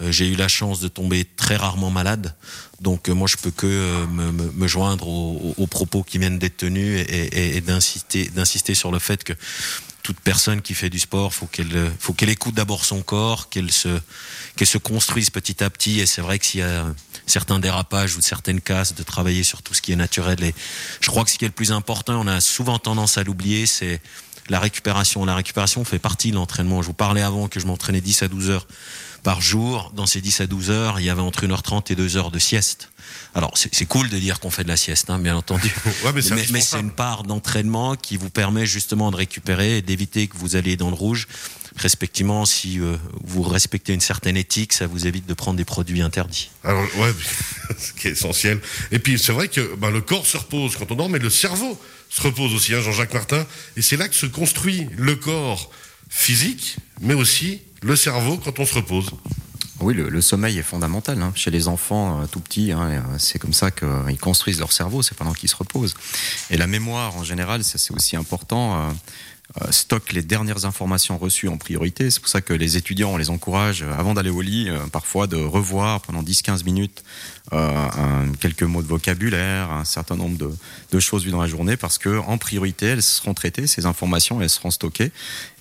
Euh, 0.00 0.10
j'ai 0.10 0.26
eu 0.26 0.34
la 0.34 0.48
chance 0.48 0.80
de 0.80 0.88
tomber 0.88 1.24
très 1.24 1.56
rarement 1.56 1.90
malade, 1.90 2.34
donc 2.80 3.08
moi 3.08 3.28
je 3.28 3.36
peux 3.36 3.50
que 3.50 4.06
me, 4.06 4.32
me, 4.32 4.66
joindre 4.66 5.06
aux, 5.06 5.66
propos 5.66 6.02
qui 6.02 6.18
viennent 6.18 6.38
d'être 6.38 6.56
tenus 6.56 7.04
et, 7.08 7.60
d'insister 7.60 8.74
sur 8.74 8.90
le 8.90 8.98
fait 8.98 9.24
que 9.24 9.32
toute 10.04 10.20
personne 10.20 10.60
qui 10.60 10.74
fait 10.74 10.90
du 10.90 10.98
sport, 10.98 11.32
faut 11.32 11.46
qu'elle, 11.46 11.90
faut 11.98 12.12
qu'elle 12.12 12.28
écoute 12.28 12.54
d'abord 12.54 12.84
son 12.84 13.02
corps, 13.02 13.48
qu'elle 13.48 13.72
se, 13.72 13.88
qu'elle 14.54 14.68
se 14.68 14.76
construise 14.76 15.30
petit 15.30 15.64
à 15.64 15.70
petit. 15.70 15.98
Et 15.98 16.06
c'est 16.06 16.20
vrai 16.20 16.38
que 16.38 16.44
s'il 16.44 16.60
y 16.60 16.62
a 16.62 16.84
certains 17.26 17.58
dérapages 17.58 18.14
ou 18.16 18.20
certaines 18.20 18.60
casses, 18.60 18.94
de 18.94 19.02
travailler 19.02 19.42
sur 19.42 19.62
tout 19.62 19.72
ce 19.72 19.80
qui 19.80 19.92
est 19.92 19.96
naturel. 19.96 20.44
Et 20.44 20.54
je 21.00 21.06
crois 21.08 21.24
que 21.24 21.30
ce 21.30 21.38
qui 21.38 21.46
est 21.46 21.48
le 21.48 21.54
plus 21.54 21.72
important, 21.72 22.20
on 22.20 22.26
a 22.26 22.42
souvent 22.42 22.78
tendance 22.78 23.16
à 23.16 23.24
l'oublier, 23.24 23.64
c'est 23.64 24.02
la 24.50 24.60
récupération. 24.60 25.24
La 25.24 25.34
récupération 25.34 25.84
fait 25.84 25.98
partie 25.98 26.30
de 26.30 26.36
l'entraînement. 26.36 26.82
Je 26.82 26.88
vous 26.88 26.92
parlais 26.92 27.22
avant 27.22 27.48
que 27.48 27.58
je 27.58 27.66
m'entraînais 27.66 28.02
10 28.02 28.24
à 28.24 28.28
12 28.28 28.50
heures 28.50 28.66
par 29.24 29.40
jour. 29.40 29.90
Dans 29.96 30.06
ces 30.06 30.20
10 30.20 30.42
à 30.42 30.46
12 30.46 30.70
heures, 30.70 31.00
il 31.00 31.06
y 31.06 31.10
avait 31.10 31.20
entre 31.20 31.44
1h30 31.44 31.90
et 31.90 31.96
2 31.96 32.16
heures 32.16 32.30
de 32.30 32.38
sieste. 32.38 32.90
Alors 33.34 33.52
c'est 33.56 33.86
cool 33.86 34.08
de 34.08 34.18
dire 34.18 34.38
qu'on 34.38 34.50
fait 34.50 34.62
de 34.62 34.68
la 34.68 34.76
sieste, 34.76 35.10
hein, 35.10 35.18
bien 35.18 35.36
entendu. 35.36 35.74
ouais, 36.04 36.12
mais 36.14 36.22
c'est 36.22 36.50
mais, 36.52 36.60
c'est 36.60 36.78
une 36.78 36.92
part 36.92 37.24
d'entraînement 37.24 37.96
qui 37.96 38.16
vous 38.16 38.30
permet 38.30 38.64
justement 38.64 39.10
de 39.10 39.16
récupérer 39.16 39.78
et 39.78 39.82
d'éviter 39.82 40.28
que 40.28 40.36
vous 40.36 40.54
alliez 40.54 40.76
dans 40.76 40.88
le 40.88 40.94
rouge. 40.94 41.26
Respectivement, 41.76 42.44
si 42.44 42.78
euh, 42.78 42.96
vous 43.24 43.42
respectez 43.42 43.92
une 43.92 44.00
certaine 44.00 44.36
éthique, 44.36 44.72
ça 44.72 44.86
vous 44.86 45.08
évite 45.08 45.26
de 45.26 45.34
prendre 45.34 45.56
des 45.56 45.64
produits 45.64 46.02
interdits. 46.02 46.50
Alors 46.62 46.84
ouais, 46.98 47.12
ce 47.78 47.92
qui 47.92 48.08
est 48.08 48.12
essentiel. 48.12 48.60
Et 48.92 49.00
puis 49.00 49.18
c'est 49.18 49.32
vrai 49.32 49.48
que 49.48 49.74
ben, 49.76 49.90
le 49.90 50.00
corps 50.00 50.26
se 50.26 50.36
repose 50.36 50.76
quand 50.76 50.92
on 50.92 50.94
dort, 50.94 51.08
mais 51.08 51.18
le 51.18 51.30
cerveau 51.30 51.80
se 52.10 52.22
repose 52.22 52.54
aussi, 52.54 52.74
hein, 52.74 52.80
Jean-Jacques 52.80 53.14
Martin. 53.14 53.44
Et 53.76 53.82
c'est 53.82 53.96
là 53.96 54.06
que 54.06 54.14
se 54.14 54.26
construit 54.26 54.86
le 54.96 55.16
corps 55.16 55.70
physique, 56.08 56.76
mais 57.00 57.14
aussi 57.14 57.62
le 57.84 57.96
cerveau 57.96 58.38
quand 58.38 58.58
on 58.58 58.64
se 58.64 58.74
repose. 58.74 59.10
Oui, 59.80 59.92
le, 59.92 60.20
sommeil 60.22 60.58
est 60.58 60.62
fondamental. 60.62 61.20
Hein. 61.20 61.32
Chez 61.34 61.50
les 61.50 61.68
enfants 61.68 62.22
euh, 62.22 62.26
tout 62.26 62.40
petits, 62.40 62.72
hein, 62.72 63.02
c'est 63.18 63.38
comme 63.38 63.52
ça 63.52 63.70
qu'ils 63.70 63.86
euh, 63.86 64.16
construisent 64.20 64.60
leur 64.60 64.72
cerveau, 64.72 65.02
c'est 65.02 65.14
pendant 65.14 65.34
qu'ils 65.34 65.50
se 65.50 65.56
reposent. 65.56 65.94
Et 66.48 66.56
la 66.56 66.66
mémoire, 66.66 67.14
en 67.16 67.24
général, 67.24 67.62
c'est 67.64 67.92
aussi 67.92 68.16
important. 68.16 68.76
Euh, 68.76 68.90
euh, 69.62 69.70
stocke 69.70 70.12
les 70.12 70.22
dernières 70.22 70.64
informations 70.64 71.18
reçues 71.18 71.48
en 71.48 71.56
priorité. 71.56 72.10
C'est 72.10 72.20
pour 72.20 72.28
ça 72.28 72.40
que 72.40 72.52
les 72.52 72.76
étudiants, 72.76 73.10
on 73.10 73.16
les 73.16 73.30
encourage, 73.30 73.82
euh, 73.82 73.92
avant 73.96 74.14
d'aller 74.14 74.30
au 74.30 74.40
lit, 74.40 74.68
euh, 74.68 74.78
parfois 74.92 75.26
de 75.26 75.36
revoir 75.36 76.00
pendant 76.00 76.22
10-15 76.22 76.64
minutes 76.64 77.02
euh, 77.52 77.58
un, 77.58 78.32
quelques 78.40 78.62
mots 78.62 78.80
de 78.80 78.88
vocabulaire, 78.88 79.70
un 79.70 79.84
certain 79.84 80.16
nombre 80.16 80.38
de, 80.38 80.50
de, 80.90 81.00
choses 81.00 81.24
vues 81.24 81.30
dans 81.30 81.42
la 81.42 81.46
journée, 81.46 81.76
parce 81.76 81.98
que 81.98 82.18
en 82.20 82.38
priorité, 82.38 82.86
elles 82.86 83.02
seront 83.02 83.34
traitées, 83.34 83.66
ces 83.66 83.84
informations, 83.84 84.40
elles 84.40 84.48
seront 84.48 84.70
stockées. 84.70 85.12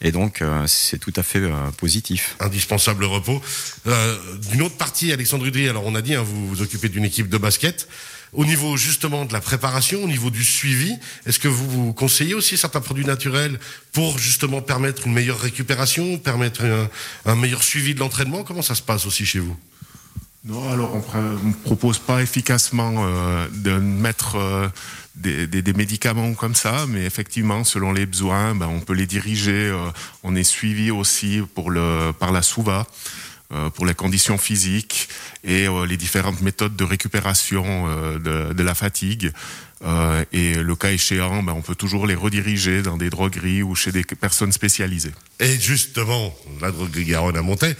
Et 0.02 0.14
donc, 0.14 0.42
euh, 0.42 0.66
c'est 0.66 0.98
tout 0.98 1.12
à 1.18 1.24
fait 1.24 1.40
euh, 1.40 1.52
positif. 1.78 2.38
Indispensable 2.40 3.04
repos. 3.04 3.42
D'une 4.50 4.62
autre 4.62 4.78
partie, 4.78 5.12
Alexandre 5.12 5.46
Udry, 5.46 5.68
alors 5.68 5.84
on 5.86 5.94
a 5.94 6.02
dit, 6.02 6.16
hein, 6.16 6.24
vous 6.24 6.48
vous 6.48 6.62
occupez 6.62 6.88
d'une 6.88 7.04
équipe 7.04 7.28
de 7.28 7.38
basket. 7.38 7.90
Au 8.34 8.46
niveau 8.46 8.78
justement 8.78 9.26
de 9.26 9.34
la 9.34 9.42
préparation, 9.42 10.04
au 10.04 10.08
niveau 10.08 10.32
du 10.32 10.44
suivi, 10.44 10.96
est-ce 11.26 11.40
que 11.40 11.48
vous, 11.48 11.70
vous 11.70 11.94
conseillez 11.94 12.34
aussi 12.34 12.58
certains 12.58 12.82
produits 12.82 13.06
naturels 13.06 13.60
pour 13.92 14.18
justement 14.18 14.62
permettre 14.62 15.06
une 15.06 15.14
meilleure 15.14 15.40
récupération, 15.40 16.18
permettre 16.18 16.64
un, 17.26 17.36
meilleur 17.36 17.64
suivi 17.64 17.94
de 17.94 18.00
l'entraînement? 18.00 18.44
Comment 18.44 18.64
ça 18.64 18.76
se 18.76 18.82
passe 18.82 19.06
aussi 19.06 19.26
chez 19.26 19.40
vous? 19.40 19.56
Non, 20.46 20.70
alors 20.72 21.02
on 21.14 21.48
ne 21.48 21.54
propose 21.54 22.00
pas 22.00 22.22
efficacement 22.22 22.96
euh, 22.98 23.48
de 23.54 23.72
mettre 23.78 24.36
euh, 24.36 24.68
des, 25.16 25.74
médicaments 25.74 26.34
comme 26.34 26.56
ça, 26.56 26.86
mais 26.90 27.06
effectivement, 27.06 27.64
selon 27.64 27.94
les 27.94 28.06
besoins, 28.06 28.54
ben, 28.54 28.68
on 28.68 28.82
peut 28.82 28.94
les 28.94 29.06
diriger. 29.06 29.70
Euh, 29.70 29.90
on 30.24 30.36
est 30.36 30.44
suivi 30.44 30.92
aussi 30.92 31.42
par 32.20 32.32
la 32.32 32.42
SOUVA 32.42 32.88
pour 33.76 33.86
les 33.86 33.94
conditions 33.94 34.38
physiques 34.38 35.10
et 35.44 35.68
euh, 35.68 35.86
les 35.86 35.98
différentes 35.98 36.42
méthodes 36.42 36.76
de 36.76 36.84
récupération 36.84 37.64
euh, 37.88 38.54
de, 38.54 38.64
la 38.64 38.76
fatigue. 38.76 39.32
Euh, 39.84 40.24
et 40.32 40.56
le 40.56 40.76
cas 40.76 40.92
échéant, 40.92 41.44
ben, 41.44 41.54
on 41.54 41.62
peut 41.62 41.76
toujours 41.76 42.08
les 42.08 42.16
rediriger 42.16 42.82
dans 42.82 42.98
des 42.98 43.10
drogueries 43.10 43.64
ou 43.64 43.76
chez 43.76 43.92
des 43.92 44.04
personnes 44.04 44.52
spécialisées. 44.52 45.12
Et 45.40 45.60
justement, 45.60 46.34
la 46.62 46.72
droguerie 46.72 47.06
Garonne 47.06 47.36
à 47.36 47.42
Montaix, 47.42 47.76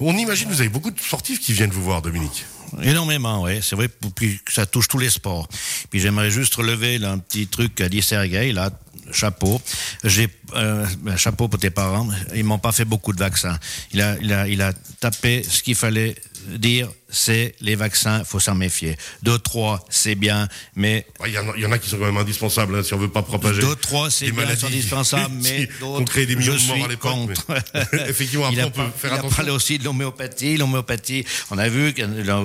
on 0.00 0.16
imagine 0.16 0.48
que 0.48 0.54
vous 0.54 0.60
avez 0.60 0.70
beaucoup 0.70 0.90
de 0.90 1.00
sportifs 1.00 1.40
qui 1.40 1.52
viennent 1.52 1.70
vous 1.70 1.84
voir, 1.84 2.02
Dominique. 2.02 2.44
Énormément, 2.82 3.42
oui. 3.42 3.60
C'est 3.62 3.76
vrai, 3.76 3.88
puis 4.14 4.40
ça 4.48 4.66
touche 4.66 4.88
tous 4.88 4.98
les 4.98 5.10
sports. 5.10 5.48
Puis 5.90 6.00
j'aimerais 6.00 6.30
juste 6.30 6.54
relever 6.54 7.02
un 7.04 7.18
petit 7.18 7.46
truc 7.46 7.74
qu'a 7.74 7.88
dit 7.88 8.02
Sergei, 8.02 8.52
là, 8.52 8.70
chapeau. 9.12 9.60
J'ai 10.02 10.28
euh, 10.54 10.86
chapeau 11.16 11.48
pour 11.48 11.58
tes 11.58 11.70
parents. 11.70 12.08
Ils 12.34 12.44
m'ont 12.44 12.58
pas 12.58 12.72
fait 12.72 12.84
beaucoup 12.84 13.12
de 13.12 13.18
vaccins. 13.18 13.58
Il 13.92 14.00
a, 14.00 14.16
il 14.20 14.32
a, 14.32 14.48
il 14.48 14.62
a 14.62 14.72
tapé 15.00 15.42
ce 15.42 15.62
qu'il 15.62 15.74
fallait 15.74 16.14
dire 16.46 16.88
c'est 17.08 17.54
les 17.60 17.76
vaccins, 17.76 18.24
faut 18.24 18.40
s'en 18.40 18.54
méfier. 18.54 18.96
Deux, 19.22 19.38
trois, 19.38 19.84
c'est 19.88 20.14
bien, 20.16 20.48
mais 20.74 21.06
il 21.24 21.30
y, 21.30 21.60
y, 21.60 21.66
en 21.66 21.72
a 21.72 21.78
qui 21.78 21.88
sont 21.88 21.96
quand 21.96 22.06
même 22.06 22.16
indispensables 22.16 22.74
hein, 22.74 22.82
si 22.82 22.92
on 22.92 22.98
veut 22.98 23.08
pas 23.08 23.22
propager. 23.22 23.60
Deux, 23.60 23.76
trois, 23.76 24.10
c'est 24.10 24.26
bien, 24.26 24.42
maladies, 24.42 24.60
sont 24.60 24.66
indispensables, 24.66 25.34
mais 25.42 25.68
on 25.82 26.04
crée 26.04 26.26
des 26.26 26.34
millions 26.36 26.56
de 26.56 26.66
morts 26.66 26.84
à 26.84 26.88
l'époque. 26.88 27.14
Effectivement, 28.08 28.46
après 28.46 28.60
il 28.60 28.64
on 28.64 28.70
peut 28.70 28.82
faire 28.96 29.12
il 29.12 29.14
attention. 29.14 29.28
a 29.32 29.36
parlé 29.36 29.50
aussi 29.52 29.78
de 29.78 29.84
l'homéopathie. 29.84 30.56
L'homéopathie, 30.56 31.24
on 31.50 31.58
a 31.58 31.68
vu 31.68 31.94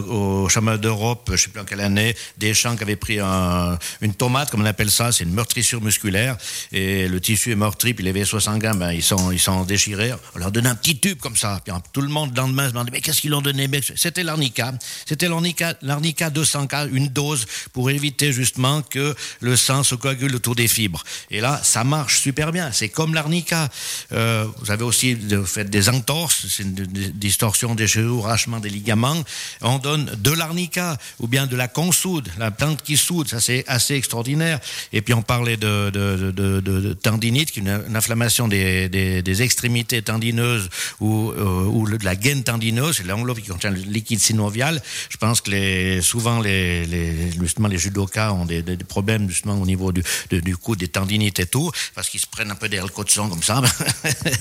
au 0.07 0.47
championnat 0.49 0.77
d'Europe, 0.77 1.29
je 1.31 1.37
sais 1.37 1.49
plus 1.49 1.61
en 1.61 1.65
quelle 1.65 1.81
année, 1.81 2.15
des 2.37 2.53
champs 2.53 2.75
qui 2.75 2.83
avaient 2.83 2.95
pris 2.95 3.19
un, 3.19 3.77
une 4.01 4.13
tomate, 4.13 4.51
comme 4.51 4.61
on 4.61 4.65
appelle 4.65 4.91
ça, 4.91 5.11
c'est 5.11 5.23
une 5.23 5.33
meurtrissure 5.33 5.81
musculaire, 5.81 6.37
et 6.71 7.07
le 7.07 7.19
tissu 7.19 7.51
est 7.51 7.55
meurtri, 7.55 7.93
puis 7.93 8.05
les 8.05 8.11
vaisseaux 8.11 8.39
sanguins, 8.39 8.75
ben 8.75 8.91
ils 8.91 9.03
sont, 9.03 9.31
ils 9.31 9.39
sont 9.39 9.63
déchirés. 9.63 10.11
On 10.35 10.39
leur 10.39 10.51
donne 10.51 10.67
un 10.67 10.75
petit 10.75 10.99
tube 10.99 11.19
comme 11.19 11.35
ça, 11.35 11.59
puis 11.63 11.73
tout 11.91 12.01
le 12.01 12.09
monde 12.09 12.31
le 12.35 12.41
lendemain 12.41 12.65
se 12.65 12.71
demandait 12.71 12.91
mais 12.91 13.01
qu'est-ce 13.01 13.21
qu'ils 13.21 13.31
l'ont 13.31 13.41
donné 13.41 13.67
C'était 13.95 14.23
l'arnica. 14.23 14.73
C'était 15.05 15.27
l'arnica, 15.27 15.73
l'arnica 15.81 16.29
200K, 16.29 16.89
une 16.91 17.07
dose 17.07 17.45
pour 17.73 17.89
éviter 17.89 18.31
justement 18.31 18.81
que 18.81 19.15
le 19.39 19.55
sang 19.55 19.83
se 19.83 19.95
coagule 19.95 20.35
autour 20.35 20.55
des 20.55 20.67
fibres. 20.67 21.03
Et 21.31 21.41
là, 21.41 21.59
ça 21.63 21.83
marche 21.83 22.21
super 22.21 22.51
bien. 22.51 22.71
C'est 22.71 22.89
comme 22.89 23.13
l'arnica. 23.13 23.69
Euh, 24.11 24.45
vous 24.59 24.71
avez 24.71 24.83
aussi 24.83 25.17
fait 25.45 25.69
des 25.69 25.89
entorses, 25.89 26.45
c'est 26.49 26.63
une 26.63 26.73
distorsion 27.13 27.75
des 27.75 27.87
cheveux, 27.87 28.19
arrachement 28.23 28.59
des 28.59 28.69
ligaments. 28.69 29.23
On 29.61 29.79
donne 29.79 30.05
de 30.17 30.31
l'arnica 30.31 30.97
ou 31.19 31.27
bien 31.27 31.47
de 31.47 31.55
la 31.55 31.67
consoude, 31.67 32.29
la 32.37 32.51
plante 32.51 32.81
qui 32.81 32.97
soude. 32.97 33.27
Ça, 33.27 33.39
c'est 33.39 33.63
assez 33.67 33.95
extraordinaire. 33.95 34.59
Et 34.93 35.01
puis, 35.01 35.13
on 35.13 35.21
parlait 35.21 35.57
de, 35.57 36.93
tendinite, 37.01 37.51
qui 37.51 37.59
est 37.59 37.63
une, 37.63 37.95
inflammation 37.95 38.47
des, 38.47 39.41
extrémités 39.41 40.01
tendineuses 40.01 40.69
ou, 40.99 41.31
euh, 41.31 41.97
de 41.97 42.05
la 42.05 42.15
gaine 42.15 42.43
tendineuse. 42.43 42.97
C'est 42.97 43.07
l'enveloppe 43.07 43.39
qui 43.39 43.49
contient 43.49 43.71
le 43.71 43.78
liquide 43.85 44.19
synoviale. 44.19 44.81
Je 45.09 45.17
pense 45.17 45.41
que 45.41 45.51
les, 45.51 46.01
souvent 46.01 46.39
les, 46.39 46.85
les, 46.85 47.31
justement 47.31 47.67
les 47.67 47.77
judokas 47.77 48.33
ont 48.33 48.45
des, 48.45 48.61
des, 48.61 48.77
problèmes 48.77 49.29
justement 49.29 49.55
au 49.59 49.65
niveau 49.65 49.91
du, 49.91 50.03
du 50.31 50.57
cou, 50.57 50.75
des 50.75 50.87
tendinites 50.87 51.39
et 51.39 51.45
tout, 51.45 51.71
parce 51.95 52.09
qu'ils 52.09 52.19
se 52.19 52.27
prennent 52.27 52.51
un 52.51 52.55
peu 52.55 52.69
des 52.69 52.79
de 52.79 53.09
sang 53.09 53.29
comme 53.29 53.43
ça. 53.43 53.61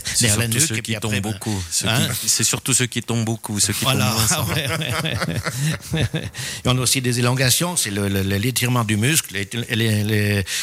C'est 0.05 0.29
surtout 0.29 0.61
ceux 0.61 0.79
qui 0.79 0.95
tombent 0.97 1.21
beaucoup. 1.21 1.63
Hein? 1.85 2.09
c'est 2.27 2.45
surtout 2.45 2.75
ceux 2.75 2.87
qui 2.87 3.03
tombent 3.03 3.25
beaucoup, 3.25 3.61
ceux 3.61 3.73
qui 3.73 3.85
voilà. 3.85 4.15
tombent 4.29 4.49
moins. 5.93 6.03
on 6.65 6.79
a 6.79 6.81
aussi 6.81 7.01
des 7.01 7.19
élongations, 7.19 7.77
c'est 7.77 7.91
l'étirement 7.91 8.85
du 8.85 8.97
muscle. 8.97 9.37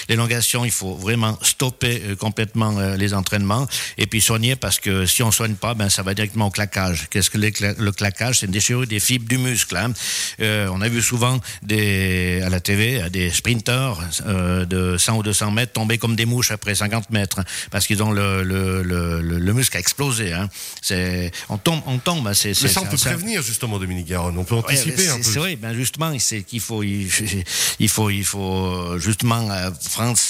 L'élongation, 0.10 0.66
il 0.66 0.72
faut 0.72 0.96
vraiment 0.96 1.38
stopper 1.42 2.02
euh, 2.06 2.16
complètement 2.16 2.78
euh, 2.78 2.96
les 2.96 3.14
entraînements 3.14 3.68
et 3.98 4.08
puis 4.08 4.22
soigner 4.22 4.56
parce 4.56 4.80
que 4.80 5.06
si 5.06 5.24
on 5.24 5.32
soigne 5.32 5.56
pas, 5.56 5.74
ben 5.74 5.90
ça 5.90 6.04
va 6.04 6.14
directement 6.14 6.48
au 6.48 6.52
claquage. 6.52 7.08
Qu'est-ce 7.10 7.30
que 7.30 7.38
le 7.38 7.92
claquage? 7.92 8.40
C'est 8.40 8.46
une 8.46 8.52
des 8.88 9.00
fibres 9.00 9.28
du 9.28 9.38
muscle. 9.38 9.76
Hein. 9.76 9.94
Euh, 10.40 10.68
on 10.72 10.82
a 10.82 10.90
vu 10.90 11.02
souvent 11.02 11.40
des, 11.64 12.42
à 12.44 12.50
la 12.50 12.60
TV 12.60 13.10
des 13.10 13.30
sprinteurs 13.30 14.02
de 14.28 14.98
100 14.98 15.18
ou 15.18 15.24
200 15.24 15.52
mètres 15.52 15.74
tomber 15.74 15.98
comme 15.98 16.16
des 16.16 16.26
mouches 16.26 16.52
après 16.52 16.76
50 16.76 17.10
mètres 17.12 17.40
hein, 17.40 17.46
parce 17.72 17.88
qu'ils 17.88 18.02
ont 18.02 18.12
le, 18.12 18.44
le, 18.44 18.82
le, 18.84 19.22
le, 19.22 19.54
muscle 19.54 19.78
a 19.78 19.80
explosé. 19.80 20.34
Hein. 20.34 20.50
C'est, 20.82 21.32
on 21.50 21.58
tombe, 21.58 21.82
on 21.86 21.98
tombe. 21.98 22.32
C'est, 22.34 22.50
Mais 22.62 22.70
ça, 22.70 22.82
on 22.82 22.86
peut 22.86 22.98
prévenir 22.98 23.42
justement, 23.42 23.80
Dominique 23.80 24.08
Garonne. 24.08 24.38
On 24.38 24.44
peut 24.44 24.56
anticiper 24.56 25.10
un 25.10 25.18
peu. 25.18 25.24
C'est 25.24 25.40
vrai. 25.40 25.56
Ben 25.56 25.74
justement, 25.74 26.12
c'est 26.20 26.44
qu'il 26.44 26.60
faut, 26.60 26.84
il, 26.84 27.10
faut, 27.90 28.10
il 28.10 28.26
faut 28.26 28.98
justement 29.00 29.48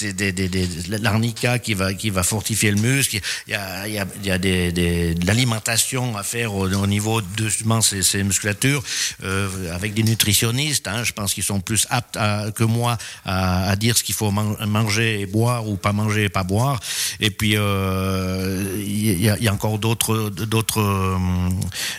des, 0.02 0.32
des, 0.32 0.50
des, 0.50 0.68
l'arnica 0.88 1.60
qui 1.60 1.74
va, 1.74 1.94
qui 1.94 2.10
va 2.10 2.24
fortifier 2.24 2.72
le 2.72 2.82
muscle. 2.82 3.20
Il 3.48 3.52
y 3.52 3.56
a, 3.56 3.88
il 3.88 3.94
y 3.94 4.00
a, 4.00 4.08
il 4.22 4.26
y 4.26 4.32
a 4.32 4.38
des, 4.38 4.72
des, 4.72 5.16
de 5.16 5.26
l'alimentation 5.26 6.18
à 6.18 6.24
faire 6.24 6.54
au, 6.54 6.68
au 6.68 6.88
niveau 6.88 7.22
de 7.22 7.46
justement 7.46 7.82
ces, 7.82 8.02
ces 8.04 8.25
musculatures 8.26 8.84
euh, 9.24 9.74
avec 9.74 9.94
des 9.94 10.04
nutritionnistes. 10.04 10.88
Hein, 10.88 11.04
je 11.04 11.14
pense 11.14 11.34
qu'ils 11.34 11.44
sont 11.44 11.62
plus 11.62 11.88
aptes 11.90 12.18
à, 12.18 12.52
que 12.52 12.64
moi 12.64 12.98
à, 13.26 13.70
à 13.70 13.76
dire 13.76 13.98
ce 13.98 14.04
qu'il 14.04 14.16
faut 14.16 14.32
manger 14.32 15.22
et 15.22 15.26
boire 15.26 15.68
ou 15.68 15.78
pas 15.78 15.94
manger 15.94 16.26
et 16.26 16.30
pas 16.30 16.44
boire. 16.44 16.80
Et 17.20 17.30
puis 17.30 17.54
euh, 17.56 18.84
il 18.86 19.22
y, 19.22 19.30
a, 19.30 19.38
y, 19.40 19.48
a 19.48 19.54
encore 19.54 19.80
d'autres 19.80 20.30
d'autres 20.30 20.82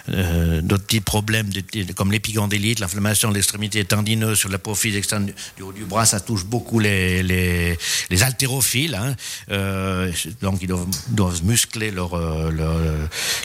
euh, 0.08 0.60
d'autres 0.62 0.84
petits 0.84 1.00
problèmes 1.00 1.50
comme 1.94 2.12
l'épigondélite, 2.12 2.80
l'inflammation 2.80 3.30
de 3.30 3.34
l'extrémité 3.34 3.84
tendineuse 3.84 4.38
sur 4.38 4.48
la 4.48 4.58
profile 4.58 4.96
externe 4.96 5.32
du 5.56 5.62
haut 5.62 5.72
du 5.72 5.84
bras, 5.84 6.06
ça 6.06 6.20
touche 6.20 6.44
beaucoup 6.44 6.78
les 6.78 7.22
les, 7.22 7.78
les 8.10 8.22
haltérophiles. 8.22 8.94
Hein. 8.94 9.14
Euh, 9.50 10.12
donc 10.42 10.58
ils 10.62 10.68
doivent, 10.68 10.86
doivent 11.08 11.44
muscler 11.44 11.90
leur, 11.90 12.16
leur, 12.50 12.76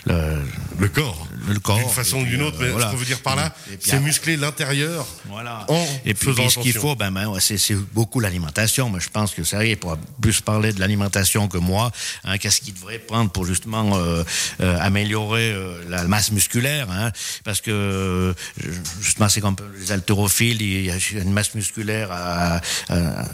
leur 0.05 0.37
le 0.79 0.87
corps. 0.87 1.27
Le 1.47 1.59
corps. 1.59 1.77
D'une 1.77 1.89
façon 1.89 2.19
ou 2.19 2.25
d'une 2.25 2.41
autre, 2.41 2.60
voilà. 2.69 2.87
ce 2.87 2.91
qu'on 2.91 2.97
veut 2.97 3.05
dire 3.05 3.21
par 3.21 3.35
là, 3.35 3.53
c'est 3.79 3.99
muscler 3.99 4.37
l'intérieur. 4.37 5.05
Voilà. 5.27 5.65
et 6.05 6.13
puis, 6.13 6.33
ce 6.49 6.59
qu'il 6.59 6.73
faut, 6.73 6.95
ben, 6.95 7.11
ben 7.11 7.33
c'est 7.39 7.75
beaucoup 7.93 8.19
l'alimentation. 8.19 8.89
Mais 8.89 8.99
je 8.99 9.09
pense 9.09 9.33
que 9.33 9.43
ça 9.43 9.65
y 9.65 9.71
est, 9.71 9.75
pour 9.75 9.97
plus 10.21 10.41
parler 10.41 10.73
de 10.73 10.79
l'alimentation 10.79 11.47
que 11.47 11.57
moi. 11.57 11.91
Hein, 12.23 12.37
Qu'est-ce 12.37 12.61
qu'il 12.61 12.73
devrait 12.73 12.99
prendre 12.99 13.31
pour 13.31 13.45
justement 13.45 13.97
euh, 13.97 14.23
euh, 14.61 14.77
améliorer 14.79 15.51
euh, 15.51 15.81
la 15.89 16.03
masse 16.03 16.31
musculaire 16.31 16.89
hein, 16.91 17.11
Parce 17.43 17.61
que 17.61 18.33
justement, 19.01 19.29
c'est 19.29 19.41
comme 19.41 19.55
les 19.79 19.91
haltérophiles, 19.91 20.61
il 20.61 20.85
y 20.85 20.91
a 20.91 20.95
une 21.21 21.31
masse 21.31 21.53
musculaire 21.55 22.09
à, 22.11 22.61
à 22.89 23.25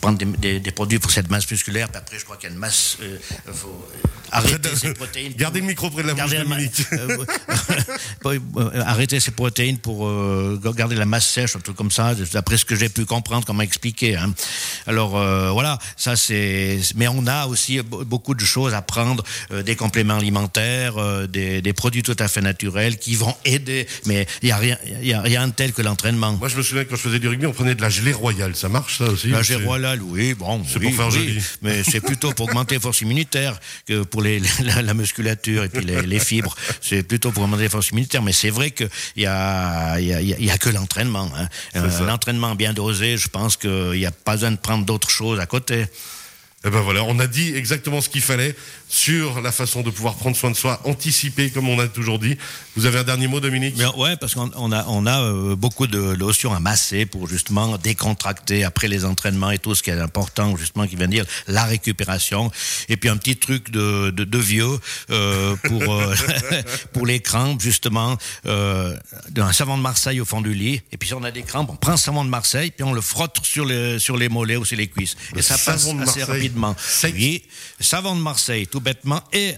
prendre 0.00 0.18
des, 0.18 0.24
des, 0.24 0.60
des, 0.60 0.70
produits 0.70 0.98
pour 0.98 1.10
cette 1.10 1.30
masse 1.30 1.50
musculaire. 1.50 1.88
Puis 1.88 1.98
après, 1.98 2.18
je 2.18 2.24
crois 2.24 2.36
qu'il 2.36 2.48
y 2.48 2.52
a 2.52 2.54
une 2.54 2.60
masse. 2.60 2.98
Faut 3.52 3.88
arrêter 4.32 4.76
ces 4.76 4.94
protéines. 4.94 5.32
Gardez 5.34 5.60
le 5.60 5.66
micro 5.66 5.90
près 5.90 6.02
de 6.02 6.08
la 6.08 6.14
bouche, 6.14 6.30
Dominique. 6.30 6.82
arrêter 8.84 9.20
ces 9.20 9.30
protéines 9.30 9.78
pour 9.78 10.10
garder 10.74 10.96
la 10.96 11.06
masse 11.06 11.28
sèche, 11.28 11.56
un 11.56 11.60
truc 11.60 11.76
comme 11.76 11.90
ça. 11.90 12.14
D'après 12.32 12.58
ce 12.58 12.64
que 12.64 12.76
j'ai 12.76 12.88
pu 12.88 13.04
comprendre, 13.04 13.46
comment 13.46 13.62
expliquer. 13.62 14.16
Hein. 14.16 14.32
Alors 14.86 15.10
voilà, 15.52 15.78
ça 15.96 16.16
c'est. 16.16 16.78
Mais 16.94 17.08
on 17.08 17.26
a 17.26 17.46
aussi 17.46 17.80
beaucoup 17.82 18.34
de 18.34 18.44
choses 18.44 18.74
à 18.74 18.82
prendre, 18.82 19.24
euh, 19.52 19.62
des 19.62 19.76
compléments 19.76 20.16
alimentaires, 20.16 20.96
euh, 20.98 21.26
des, 21.26 21.62
des, 21.62 21.72
produits 21.72 22.02
tout 22.02 22.16
à 22.18 22.28
fait 22.28 22.40
naturels 22.40 22.98
qui 22.98 23.14
vont 23.14 23.34
aider. 23.44 23.86
Mais 24.06 24.26
il 24.42 24.46
n'y 24.46 24.52
a 24.52 24.56
rien, 24.56 24.78
il 25.02 25.06
y 25.06 25.12
a 25.12 25.20
rien 25.20 25.48
de 25.48 25.52
tel 25.52 25.72
que 25.72 25.82
l'entraînement. 25.82 26.32
Moi, 26.32 26.48
je 26.48 26.56
me 26.56 26.62
souviens 26.62 26.84
quand 26.84 26.96
je 26.96 27.02
faisais 27.02 27.18
du 27.18 27.28
rugby, 27.28 27.46
on 27.46 27.52
prenait 27.52 27.74
de 27.74 27.82
la 27.82 27.90
gelée 27.90 28.12
royale. 28.12 28.54
Ça 28.56 28.68
marche, 28.68 28.98
ça 28.98 29.04
aussi 29.04 29.28
La 29.28 29.42
gelée 29.42 29.64
royale, 29.64 30.02
oui, 30.02 30.34
bon. 30.34 30.62
C'est 30.66 30.78
oui, 30.78 30.86
pour 30.88 30.96
faire 30.96 31.20
oui, 31.20 31.28
joli. 31.28 31.42
Mais 31.62 31.82
c'est 31.82 32.00
plutôt 32.06 32.32
pour 32.32 32.46
augmenter 32.46 32.76
les 32.76 32.80
forces 32.80 33.00
immunitaires 33.00 33.58
que 33.86 34.02
pour 34.02 34.22
les, 34.22 34.40
la, 34.62 34.82
la 34.82 34.94
musculature 34.94 35.64
et 35.64 35.68
puis 35.68 35.84
les, 35.84 36.02
les 36.02 36.20
fibres. 36.20 36.54
C'est 36.80 37.02
plutôt 37.02 37.32
pour 37.32 37.44
augmenter 37.44 37.64
les 37.64 37.68
forces 37.68 37.90
immunitaires. 37.90 38.22
Mais 38.22 38.32
c'est 38.32 38.50
vrai 38.50 38.65
qu'il 38.70 38.88
y 39.16 39.26
a, 39.26 39.98
il 39.98 40.06
y 40.06 40.12
a, 40.12 40.20
il 40.20 40.44
y 40.44 40.50
a 40.50 40.58
que 40.58 40.68
l'entraînement. 40.68 41.30
Hein. 41.36 41.48
Euh, 41.76 42.06
l'entraînement 42.06 42.54
bien 42.54 42.72
dosé, 42.72 43.16
je 43.16 43.28
pense 43.28 43.56
qu'il 43.56 43.92
n'y 43.92 44.06
a 44.06 44.10
pas 44.10 44.32
besoin 44.32 44.52
de 44.52 44.56
prendre 44.56 44.84
d'autres 44.84 45.10
choses 45.10 45.40
à 45.40 45.46
côté. 45.46 45.86
Et 46.64 46.70
ben 46.70 46.80
voilà, 46.80 47.04
on 47.04 47.18
a 47.20 47.26
dit 47.26 47.54
exactement 47.54 48.00
ce 48.00 48.08
qu'il 48.08 48.22
fallait 48.22 48.56
sur 48.88 49.40
la 49.40 49.52
façon 49.52 49.82
de 49.82 49.90
pouvoir 49.90 50.14
prendre 50.14 50.36
soin 50.36 50.50
de 50.50 50.56
soi, 50.56 50.80
anticiper 50.84 51.50
comme 51.50 51.68
on 51.68 51.78
a 51.78 51.88
toujours 51.88 52.18
dit. 52.18 52.36
Vous 52.76 52.86
avez 52.86 52.98
un 52.98 53.04
dernier 53.04 53.26
mot, 53.26 53.40
Dominique? 53.40 53.74
Mais 53.78 53.86
Ouais, 53.96 54.16
parce 54.16 54.34
qu'on 54.34 54.72
a, 54.72 54.84
on 54.88 55.06
a 55.06 55.22
euh, 55.22 55.56
beaucoup 55.56 55.86
de 55.86 55.98
lotions 55.98 56.52
à 56.52 56.60
masser 56.60 57.06
pour 57.06 57.26
justement 57.28 57.78
décontracter 57.78 58.64
après 58.64 58.88
les 58.88 59.04
entraînements 59.04 59.50
et 59.50 59.58
tout 59.58 59.74
ce 59.74 59.82
qui 59.82 59.90
est 59.90 59.98
important, 59.98 60.56
justement, 60.56 60.86
qui 60.86 60.96
vient 60.96 61.08
dire 61.08 61.24
la 61.46 61.64
récupération. 61.64 62.50
Et 62.88 62.96
puis 62.96 63.08
un 63.08 63.16
petit 63.16 63.36
truc 63.36 63.70
de, 63.70 64.10
de, 64.10 64.24
de 64.24 64.38
vieux 64.38 64.78
euh, 65.10 65.56
pour 65.56 65.94
euh, 65.94 66.14
pour 66.92 67.06
les 67.06 67.20
crampes, 67.20 67.60
justement, 67.60 68.16
euh, 68.46 68.96
un 69.36 69.52
savon 69.52 69.76
de 69.76 69.82
Marseille 69.82 70.20
au 70.20 70.24
fond 70.24 70.40
du 70.40 70.54
lit. 70.54 70.82
Et 70.92 70.96
puis 70.96 71.08
si 71.08 71.14
on 71.14 71.24
a 71.24 71.30
des 71.30 71.42
crampes, 71.42 71.70
on 71.70 71.76
prend 71.76 71.92
un 71.92 71.96
savon 71.96 72.24
de 72.24 72.30
Marseille, 72.30 72.70
puis 72.70 72.84
on 72.84 72.92
le 72.92 73.00
frotte 73.00 73.38
sur 73.42 73.64
les 73.64 73.98
sur 73.98 74.16
les 74.16 74.28
mollets 74.28 74.56
ou 74.56 74.64
sur 74.64 74.76
les 74.76 74.88
cuisses. 74.88 75.16
Le 75.32 75.38
et 75.38 75.42
ça 75.42 75.56
passe 75.58 75.88
assez 76.02 76.24
rapidement. 76.24 76.76
Oui, 77.04 77.42
savon 77.80 78.14
de 78.14 78.20
Marseille, 78.20 78.66
bêtement. 78.80 79.22
Et 79.32 79.54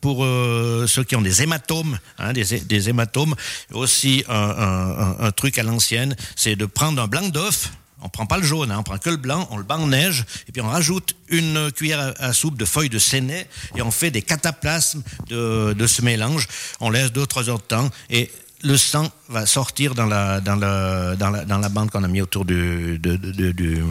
pour 0.00 0.24
euh, 0.24 0.86
ceux 0.86 1.04
qui 1.04 1.16
ont 1.16 1.22
des 1.22 1.42
hématomes, 1.42 1.98
hein, 2.18 2.32
des, 2.32 2.88
hématomes, 2.88 3.34
aussi 3.72 4.24
un, 4.28 5.30
truc 5.32 5.58
à 5.58 5.62
l'ancienne, 5.62 6.16
c'est 6.34 6.56
de 6.56 6.66
prendre 6.66 7.00
un 7.02 7.06
blanc 7.06 7.28
d'œuf. 7.28 7.72
On 8.02 8.08
prend 8.08 8.26
pas 8.26 8.36
le 8.36 8.44
jaune, 8.44 8.70
hein, 8.70 8.76
on 8.78 8.82
prend 8.82 8.98
que 8.98 9.10
le 9.10 9.16
blanc, 9.16 9.48
on 9.50 9.56
le 9.56 9.64
bat 9.64 9.78
en 9.78 9.86
neige, 9.86 10.26
et 10.48 10.52
puis 10.52 10.60
on 10.60 10.68
rajoute 10.68 11.16
une 11.28 11.72
cuillère 11.72 12.14
à, 12.18 12.32
soupe 12.34 12.58
de 12.58 12.66
feuilles 12.66 12.90
de 12.90 12.98
séné, 12.98 13.46
et 13.74 13.82
on 13.82 13.90
fait 13.90 14.10
des 14.10 14.20
cataplasmes 14.20 15.02
de, 15.28 15.72
de 15.72 15.86
ce 15.86 16.02
mélange. 16.02 16.46
On 16.80 16.90
laisse 16.90 17.10
deux 17.10 17.26
trois 17.26 17.48
heures 17.48 17.58
de 17.58 17.64
temps, 17.64 17.90
et 18.10 18.30
le 18.62 18.76
sang 18.76 19.10
va 19.28 19.44
sortir 19.46 19.94
dans 19.94 20.06
la, 20.06 20.40
dans 20.40 20.56
la, 20.56 21.14
dans 21.16 21.30
la, 21.30 21.44
dans 21.44 21.58
la 21.58 21.68
bande 21.68 21.90
qu'on 21.90 22.02
a 22.04 22.08
mis 22.08 22.20
autour 22.22 22.44
du, 22.44 22.98
de, 22.98 23.16
de, 23.16 23.52
de- 23.52 23.82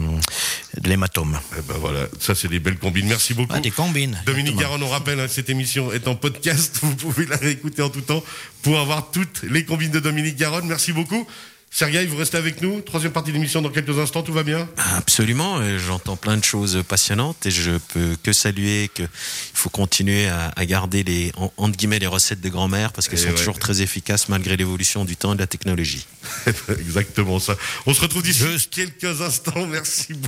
l'hématome. 0.84 1.38
Eh 1.58 1.62
ben 1.62 1.74
voilà, 1.78 2.06
ça 2.20 2.34
c'est 2.34 2.48
des 2.48 2.58
belles 2.60 2.78
combines. 2.78 3.06
Merci 3.06 3.32
beaucoup. 3.34 3.52
Ah, 3.54 3.60
des 3.60 3.70
combines. 3.70 4.20
Dominique. 4.26 4.56
Garonne, 4.56 4.82
on 4.82 4.88
rappelle 4.88 5.20
hein, 5.20 5.26
cette 5.28 5.48
émission 5.50 5.92
est 5.92 6.06
en 6.08 6.14
podcast. 6.16 6.78
Vous 6.82 6.94
pouvez 6.96 7.26
la 7.26 7.36
réécouter 7.36 7.82
en 7.82 7.88
tout 7.90 8.00
temps 8.02 8.22
pour 8.62 8.78
avoir 8.78 9.10
toutes 9.10 9.42
les 9.48 9.64
combines 9.64 9.90
de 9.90 10.00
Dominique 10.00 10.36
Garonne. 10.36 10.66
Merci 10.66 10.92
beaucoup. 10.92 11.26
Sergueï, 11.78 12.06
vous 12.06 12.16
restez 12.16 12.38
avec 12.38 12.62
nous. 12.62 12.80
Troisième 12.80 13.12
partie 13.12 13.32
de 13.32 13.34
l'émission 13.34 13.60
dans 13.60 13.68
quelques 13.68 13.98
instants. 13.98 14.22
Tout 14.22 14.32
va 14.32 14.42
bien 14.42 14.66
Absolument, 14.96 15.58
euh, 15.58 15.78
j'entends 15.78 16.16
plein 16.16 16.38
de 16.38 16.42
choses 16.44 16.82
passionnantes 16.88 17.44
et 17.44 17.50
je 17.50 17.72
peux 17.92 18.16
que 18.22 18.32
saluer 18.32 18.88
qu'il 18.94 19.06
faut 19.52 19.68
continuer 19.68 20.26
à, 20.26 20.54
à 20.56 20.64
garder 20.64 21.04
les 21.04 21.32
en- 21.36 21.52
entre 21.58 21.76
guillemets 21.76 21.98
les 21.98 22.06
recettes 22.06 22.40
de 22.40 22.48
grand-mère 22.48 22.94
parce 22.94 23.08
qu'elles 23.08 23.18
Et 23.18 23.22
sont 23.24 23.28
ouais. 23.28 23.34
toujours 23.34 23.58
très 23.58 23.82
efficaces 23.82 24.30
malgré 24.30 24.56
l'évolution 24.56 25.04
du 25.04 25.16
temps 25.16 25.32
et 25.32 25.34
de 25.34 25.40
la 25.40 25.46
technologie. 25.46 26.06
Exactement 26.80 27.38
ça. 27.38 27.56
On 27.84 27.92
se 27.92 28.00
retrouve 28.00 28.22
d'ici 28.22 28.42
quelques 28.70 29.20
instants. 29.20 29.66
Merci 29.66 30.14
beaucoup. 30.14 30.22